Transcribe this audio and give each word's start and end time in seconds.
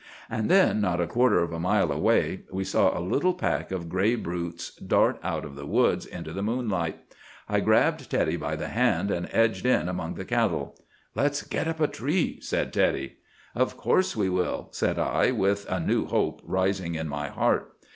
And 0.31 0.49
then, 0.49 0.81
not 0.81 0.99
a 0.99 1.05
quarter 1.05 1.43
of 1.43 1.53
a 1.53 1.59
mile 1.59 1.91
away, 1.91 2.41
we 2.51 2.63
saw 2.63 2.89
a 2.89 2.99
little 3.07 3.35
pack 3.35 3.69
of 3.69 3.87
gray 3.87 4.15
brutes 4.15 4.73
dart 4.77 5.19
out 5.21 5.45
of 5.45 5.55
the 5.55 5.67
woods 5.67 6.07
into 6.07 6.33
the 6.33 6.41
moonlight. 6.41 6.97
I 7.47 7.59
grabbed 7.59 8.09
Teddy 8.09 8.35
by 8.35 8.55
the 8.55 8.69
hand, 8.69 9.11
and 9.11 9.29
edged 9.31 9.63
in 9.63 9.87
among 9.87 10.15
the 10.15 10.25
cattle. 10.25 10.75
"'Let's 11.13 11.43
get 11.43 11.67
up 11.67 11.79
a 11.79 11.87
tree!' 11.87 12.39
said 12.41 12.73
Teddy. 12.73 13.17
"'Of 13.53 13.77
course 13.77 14.15
we 14.15 14.27
will,' 14.27 14.69
said 14.71 14.97
I, 14.97 15.29
with 15.29 15.69
a 15.69 15.79
new 15.79 16.07
hope 16.07 16.41
rising 16.43 16.95
in 16.95 17.07
my 17.07 17.27
heart. 17.27 17.71